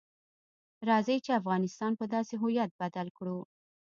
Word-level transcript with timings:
راځئ 0.89 1.17
چې 1.25 1.37
افغانستان 1.41 1.91
په 1.99 2.05
داسې 2.13 2.33
هویت 2.41 2.71
بدل 2.81 3.07
کړو. 3.17 3.39